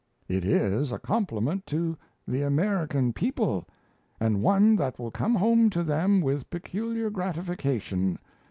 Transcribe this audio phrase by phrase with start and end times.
[0.27, 1.95] It is a compliment to
[2.27, 3.67] the American people,
[4.19, 8.17] and one that will come home to them with peculiar gratification.